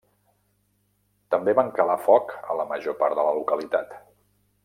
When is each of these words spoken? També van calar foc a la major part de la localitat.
També 1.35 1.53
van 1.59 1.69
calar 1.75 1.99
foc 2.07 2.33
a 2.53 2.57
la 2.61 2.67
major 2.73 2.99
part 3.03 3.21
de 3.21 3.27
la 3.29 3.37
localitat. 3.43 3.97